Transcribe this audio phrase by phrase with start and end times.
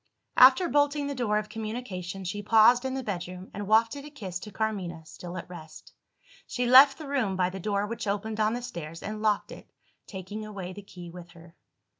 [0.37, 4.39] After bolting the door of communication, she paused in the bedroom, and wafted a kiss
[4.39, 5.93] to Carmina, still at rest.
[6.47, 9.69] She left the room by the door which opened on the stairs, and locked it,
[10.07, 11.55] taking away the key with her.